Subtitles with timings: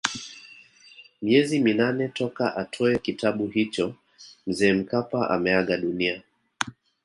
[1.23, 3.95] Miezi minane toka atoe kitabu hicho
[4.47, 6.21] Mzee Mkapa ameaga dunia